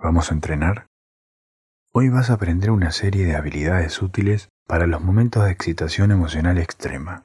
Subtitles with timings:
[0.00, 0.86] ¿Vamos a entrenar?
[1.92, 6.58] Hoy vas a aprender una serie de habilidades útiles para los momentos de excitación emocional
[6.58, 7.24] extrema.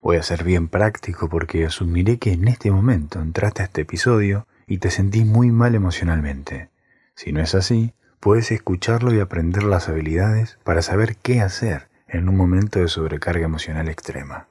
[0.00, 4.46] Voy a ser bien práctico porque asumiré que en este momento entraste a este episodio
[4.66, 6.70] y te sentís muy mal emocionalmente.
[7.14, 12.30] Si no es así, puedes escucharlo y aprender las habilidades para saber qué hacer en
[12.30, 14.48] un momento de sobrecarga emocional extrema.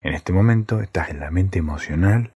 [0.00, 2.32] En este momento estás en la mente emocional,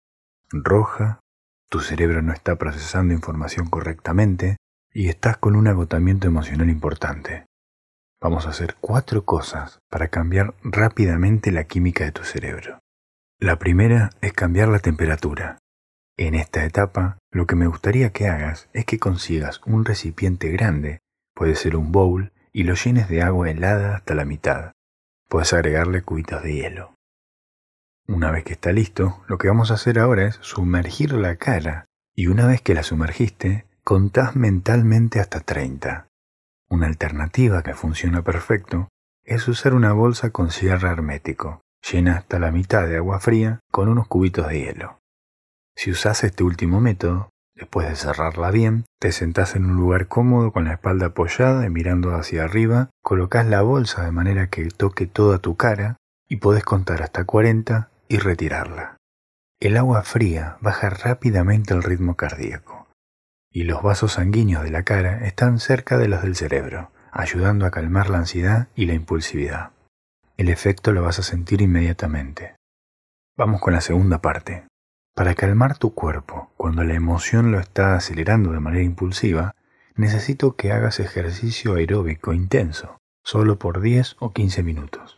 [0.50, 1.20] roja,
[1.68, 4.56] tu cerebro no está procesando información correctamente
[4.92, 7.46] y estás con un agotamiento emocional importante.
[8.20, 12.78] Vamos a hacer cuatro cosas para cambiar rápidamente la química de tu cerebro.
[13.38, 15.58] La primera es cambiar la temperatura.
[16.16, 21.00] En esta etapa, lo que me gustaría que hagas es que consigas un recipiente grande,
[21.34, 24.72] puede ser un bowl, y lo llenes de agua helada hasta la mitad.
[25.28, 26.95] Puedes agregarle cubitos de hielo.
[28.08, 31.86] Una vez que está listo, lo que vamos a hacer ahora es sumergir la cara
[32.14, 36.06] y una vez que la sumergiste, contás mentalmente hasta 30.
[36.68, 38.88] Una alternativa que funciona perfecto
[39.24, 43.88] es usar una bolsa con cierre hermético, llena hasta la mitad de agua fría con
[43.88, 45.00] unos cubitos de hielo.
[45.74, 50.52] Si usas este último método, después de cerrarla bien, te sentás en un lugar cómodo
[50.52, 55.08] con la espalda apoyada y mirando hacia arriba, colocas la bolsa de manera que toque
[55.08, 55.96] toda tu cara
[56.28, 58.96] y podés contar hasta 40 y retirarla.
[59.60, 62.86] El agua fría baja rápidamente el ritmo cardíaco
[63.56, 67.70] y los vasos sanguíneos de la cara están cerca de los del cerebro, ayudando a
[67.70, 69.70] calmar la ansiedad y la impulsividad.
[70.36, 72.56] El efecto lo vas a sentir inmediatamente.
[73.34, 74.66] Vamos con la segunda parte.
[75.14, 79.54] Para calmar tu cuerpo cuando la emoción lo está acelerando de manera impulsiva,
[79.94, 85.15] necesito que hagas ejercicio aeróbico intenso, solo por 10 o 15 minutos.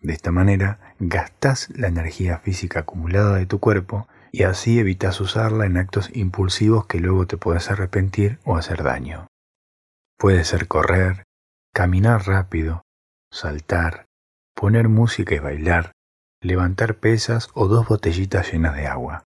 [0.00, 5.66] De esta manera, gastas la energía física acumulada de tu cuerpo y así evitas usarla
[5.66, 9.26] en actos impulsivos que luego te puedes arrepentir o hacer daño.
[10.18, 11.24] Puede ser correr,
[11.74, 12.82] caminar rápido,
[13.30, 14.06] saltar,
[14.54, 15.92] poner música y bailar,
[16.42, 19.24] levantar pesas o dos botellitas llenas de agua,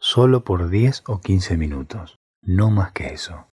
[0.00, 3.48] solo por 10 o 15 minutos, no más que eso.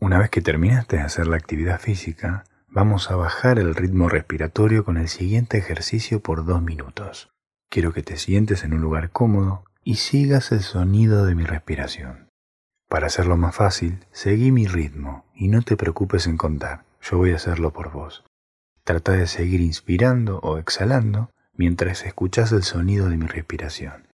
[0.00, 4.84] Una vez que terminaste de hacer la actividad física, Vamos a bajar el ritmo respiratorio
[4.84, 7.30] con el siguiente ejercicio por dos minutos.
[7.70, 12.30] Quiero que te sientes en un lugar cómodo y sigas el sonido de mi respiración.
[12.88, 17.30] Para hacerlo más fácil, seguí mi ritmo y no te preocupes en contar, yo voy
[17.30, 18.24] a hacerlo por vos.
[18.82, 24.08] Trata de seguir inspirando o exhalando mientras escuchas el sonido de mi respiración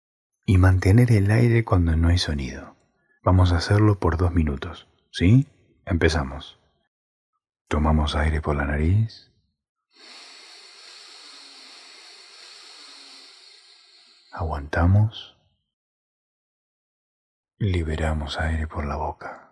[0.46, 2.76] y mantener el aire cuando no hay sonido.
[3.24, 5.48] Vamos a hacerlo por dos minutos, ¿sí?
[5.86, 6.59] Empezamos.
[7.70, 9.32] Tomamos aire por la nariz.
[14.32, 15.38] Aguantamos.
[17.60, 19.52] Liberamos aire por la boca.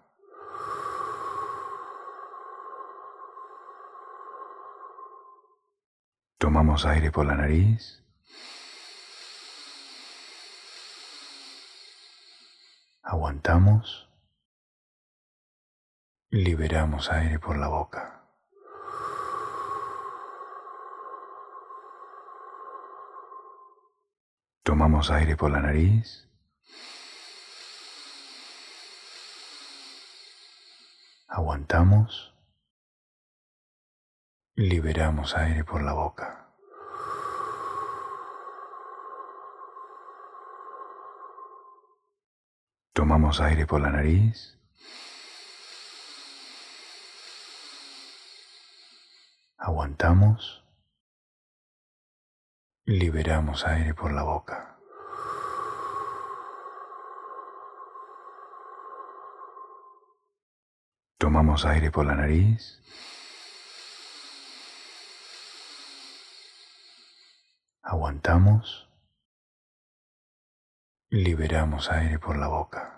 [6.39, 8.03] Tomamos aire por la nariz.
[13.03, 14.06] Aguantamos.
[16.29, 18.21] Liberamos aire por la boca.
[24.61, 26.27] Tomamos aire por la nariz.
[31.29, 32.35] Aguantamos.
[34.55, 36.49] Liberamos aire por la boca.
[42.91, 44.56] Tomamos aire por la nariz.
[49.77, 50.65] Aguantamos.
[52.85, 54.79] Liberamos aire por la boca.
[61.19, 62.81] Tomamos aire por la nariz.
[67.83, 68.89] Aguantamos.
[71.09, 72.96] Liberamos aire por la boca.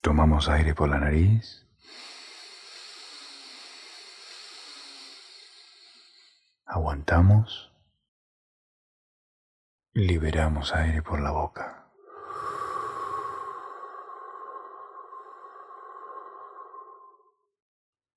[0.00, 1.66] Tomamos aire por la nariz.
[6.64, 7.72] Aguantamos.
[9.94, 11.90] Liberamos aire por la boca.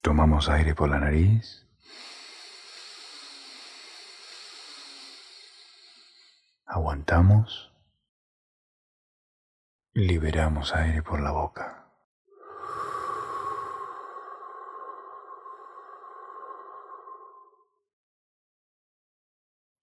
[0.02, 1.66] Tomamos aire por la nariz.
[6.66, 7.71] Aguantamos.
[9.94, 11.86] Liberamos aire por la boca.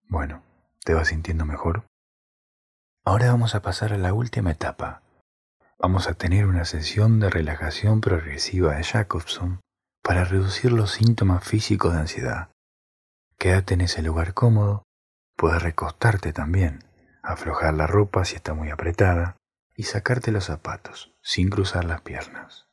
[0.08, 0.42] Bueno,
[0.82, 1.84] ¿te vas sintiendo mejor?
[3.04, 5.02] Ahora vamos a pasar a la última etapa.
[5.78, 9.60] Vamos a tener una sesión de relajación progresiva de Jacobson
[10.02, 12.48] para reducir los síntomas físicos de ansiedad.
[13.36, 14.84] Quédate en ese lugar cómodo,
[15.36, 16.82] puedes recostarte también,
[17.22, 19.36] aflojar la ropa si está muy apretada
[19.78, 22.66] y sacarte los zapatos sin cruzar las piernas.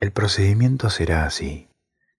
[0.00, 1.68] El procedimiento será así.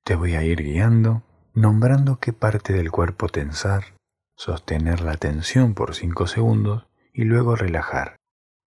[0.04, 1.24] Te voy a ir guiando,
[1.56, 3.98] nombrando qué parte del cuerpo tensar,
[4.36, 8.16] sostener la tensión por 5 segundos y luego relajar,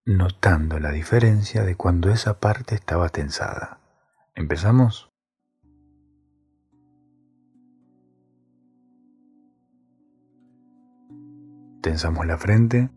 [0.05, 3.79] notando la diferencia de cuando esa parte estaba tensada.
[4.35, 5.09] ¿Empezamos?
[11.81, 12.91] Tensamos la frente,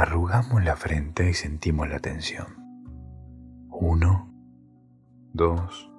[0.00, 2.46] arrugamos la frente y sentimos la tensión.
[3.68, 4.32] Uno,
[5.34, 5.92] dos,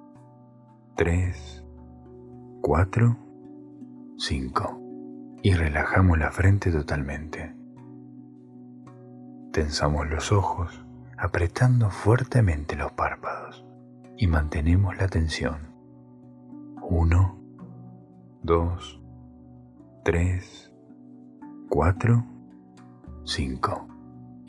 [0.96, 1.64] tres,
[2.60, 3.16] cuatro,
[4.18, 4.80] cinco.
[5.44, 7.54] Y relajamos la frente totalmente.
[9.52, 10.84] Tensamos los ojos,
[11.16, 13.64] apretando fuertemente los párpados
[14.16, 15.58] y mantenemos la tensión.
[16.82, 17.38] Uno,
[18.42, 19.00] dos,
[20.04, 20.72] tres,
[21.68, 22.24] 4,
[23.24, 23.91] 5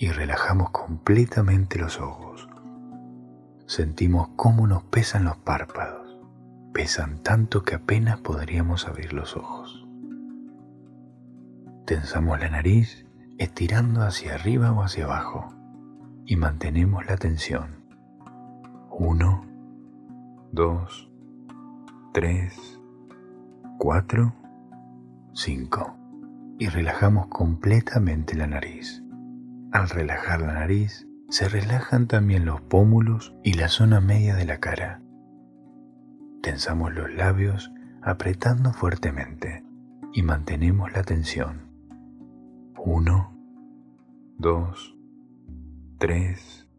[0.04, 2.50] y relajamos completamente los ojos.
[3.68, 6.20] Sentimos cómo nos pesan los párpados.
[6.74, 9.88] Pesan tanto que apenas podríamos abrir los ojos.
[11.86, 13.06] Tensamos la nariz
[13.38, 15.54] estirando hacia arriba o hacia abajo
[16.26, 17.86] y mantenemos la tensión.
[18.90, 19.46] 1,
[20.52, 21.12] 2,
[22.14, 22.80] 3,
[23.80, 24.34] 4,
[25.34, 25.96] 5
[26.60, 29.03] y relajamos completamente la nariz.
[29.74, 34.60] Al relajar la nariz, se relajan también los pómulos y la zona media de la
[34.60, 35.02] cara.
[36.44, 37.74] Tensamos los labios
[38.04, 39.66] apretando fuertemente
[40.14, 41.72] y mantenemos la tensión.
[42.78, 43.36] 1,
[44.38, 44.96] 2,
[45.98, 46.70] 3,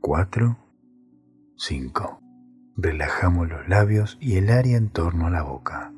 [0.00, 0.58] 4,
[1.58, 2.22] 5.
[2.76, 5.92] Relajamos los labios y el área en torno a la boca.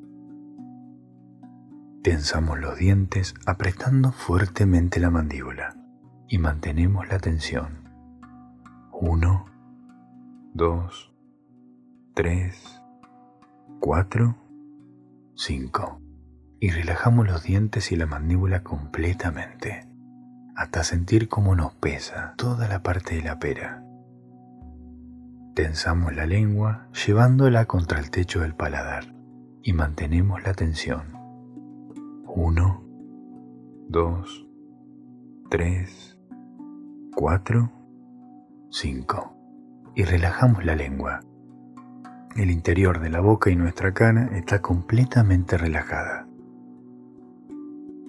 [2.03, 5.82] Tensamos los dientes apretando fuertemente la mandíbula
[6.33, 7.91] y mantenemos la tensión.
[8.91, 9.45] 1,
[10.55, 11.15] 2,
[12.15, 12.83] 3,
[13.79, 14.37] 4,
[15.35, 16.01] 5.
[16.59, 19.87] Y relajamos los dientes y la mandíbula completamente
[20.57, 23.85] hasta sentir cómo nos pesa toda la parte de la pera.
[25.55, 29.15] Tensamos la lengua llevándola contra el techo del paladar
[29.63, 31.13] y mantenemos la tensión.
[32.25, 32.85] 1,
[33.91, 34.49] 2,
[35.51, 36.12] 3,
[37.15, 37.71] 4,
[38.71, 39.37] 5.
[39.95, 41.21] Y relajamos la lengua.
[42.37, 46.27] El interior de la boca y nuestra cara está completamente relajada.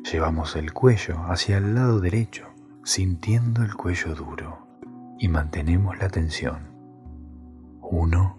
[0.10, 2.48] Llevamos el cuello hacia el lado derecho,
[2.86, 4.68] sintiendo el cuello duro,
[5.20, 6.60] y mantenemos la tensión.
[7.82, 8.38] 1,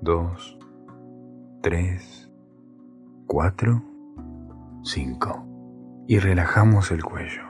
[0.00, 0.58] 2,
[1.62, 2.32] 3,
[3.26, 3.82] 4,
[4.84, 5.46] 5.
[6.08, 7.49] Y relajamos el cuello.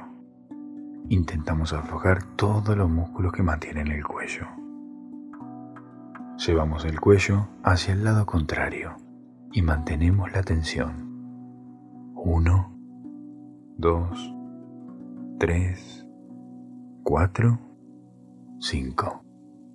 [1.11, 4.47] Intentamos aflojar todos los músculos que mantienen el cuello.
[6.39, 8.97] Llevamos el cuello hacia el lado contrario
[9.53, 11.11] y mantenemos la tensión.
[12.15, 12.73] 1,
[13.77, 14.35] 2,
[15.41, 16.07] 3,
[17.03, 17.59] 4,
[18.61, 19.25] 5.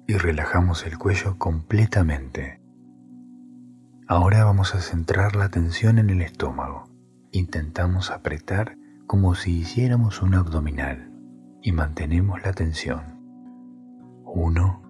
[0.07, 2.61] Y relajamos el cuello completamente.
[4.07, 6.89] Ahora vamos a centrar la atención en el estómago
[7.33, 11.14] Intentamos apretar como si hiciéramos un abdominal
[11.65, 13.01] y mantenemos la tensión.
[14.23, 14.83] 1,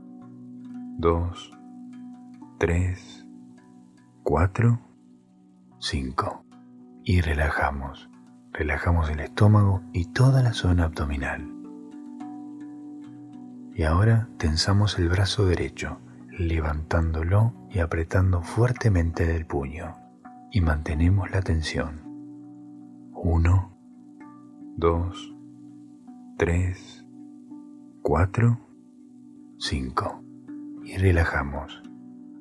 [0.98, 1.58] 2,
[2.58, 3.28] 3,
[4.24, 4.80] 4,
[5.80, 6.46] 5.
[7.06, 8.10] Y relajamos.
[8.52, 11.50] Relajamos el estómago y toda la zona abdominal.
[13.74, 19.96] Y ahora tensamos el brazo derecho, levantándolo y apretando fuertemente del puño.
[20.52, 22.02] Y mantenemos la tensión.
[23.14, 23.78] 1,
[24.76, 25.35] 2,
[26.38, 27.06] 3,
[28.02, 28.60] 4,
[29.58, 30.24] 5.
[30.84, 31.82] Y relajamos.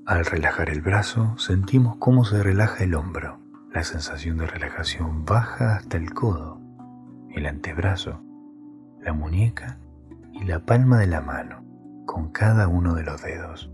[0.04, 3.38] Al relajar el brazo, sentimos cómo se relaja el hombro.
[3.72, 6.60] La sensación de relajación baja hasta el codo,
[7.30, 8.20] el antebrazo,
[9.00, 9.78] la muñeca
[10.32, 11.62] y la palma de la mano,
[12.04, 13.70] con cada uno de los dedos.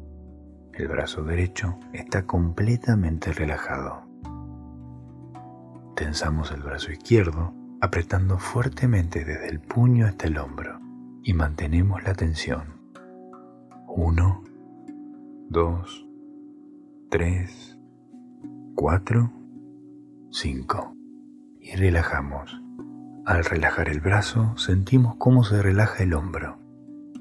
[0.75, 4.03] El brazo derecho está completamente relajado.
[5.97, 10.81] Tensamos el brazo izquierdo, apretando fuertemente desde el puño hasta el hombro
[11.23, 12.81] y mantenemos la tensión.
[13.89, 14.45] 1,
[15.49, 16.07] 2,
[17.11, 17.79] 3,
[18.75, 19.33] 4,
[20.31, 20.97] 5.
[21.61, 22.63] Y relajamos.
[23.27, 26.59] Al relajar el brazo, sentimos cómo se relaja el hombro,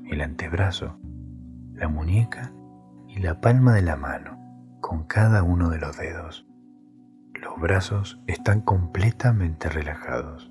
[0.06, 0.98] el antebrazo,
[1.74, 2.54] la muñeca
[3.08, 4.40] y la palma de la mano
[4.82, 6.49] con cada uno de los dedos.
[7.60, 10.50] Brazos están completamente relajados.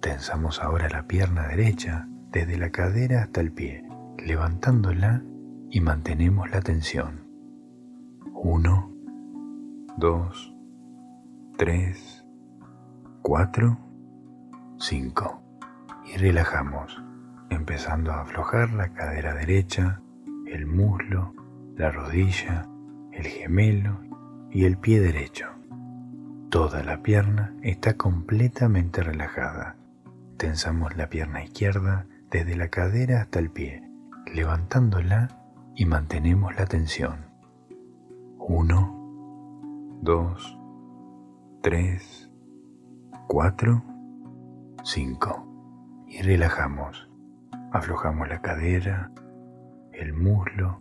[0.00, 3.84] Tensamos ahora la pierna derecha desde la cadera hasta el pie,
[4.24, 5.24] levantándola
[5.70, 7.26] y mantenemos la tensión.
[8.32, 8.92] Uno,
[9.96, 10.54] dos,
[11.56, 12.24] tres,
[13.22, 13.76] cuatro,
[14.78, 15.42] cinco.
[16.06, 17.02] Y relajamos,
[17.50, 20.00] empezando a aflojar la cadera derecha,
[20.46, 21.34] el muslo,
[21.76, 22.68] la rodilla,
[23.12, 24.07] el gemelo
[24.50, 25.46] y el pie derecho.
[26.50, 29.76] Toda la pierna está completamente relajada.
[30.38, 33.82] Tensamos la pierna izquierda desde la cadera hasta el pie,
[34.34, 35.28] levantándola
[35.74, 37.26] y mantenemos la tensión.
[38.38, 40.58] 1, 2,
[41.62, 42.30] 3,
[43.26, 43.84] 4,
[44.84, 46.04] 5.
[46.08, 47.10] Y relajamos.
[47.72, 49.12] Aflojamos la cadera,
[49.92, 50.80] el muslo,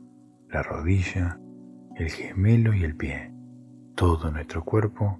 [0.49, 1.39] la rodilla,
[1.95, 3.36] el gemelo y el pie.
[3.97, 5.17] Todo nuestro cuerpo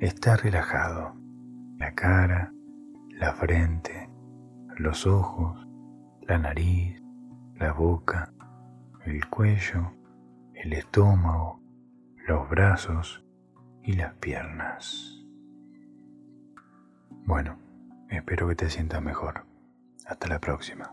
[0.00, 1.14] está relajado.
[1.78, 2.52] La cara,
[3.10, 4.10] la frente,
[4.76, 5.64] los ojos,
[6.22, 7.00] la nariz,
[7.54, 8.32] la boca,
[9.04, 9.92] el cuello,
[10.52, 11.62] el estómago,
[12.26, 13.24] los brazos
[13.84, 15.24] y las piernas.
[17.24, 17.56] Bueno,
[18.10, 19.46] espero que te sientas mejor.
[20.06, 20.92] Hasta la próxima.